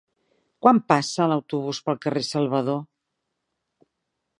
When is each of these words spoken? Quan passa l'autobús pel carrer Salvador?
Quan 0.65 0.79
passa 0.93 1.27
l'autobús 1.33 1.83
pel 1.91 2.01
carrer 2.07 2.25
Salvador? 2.31 2.85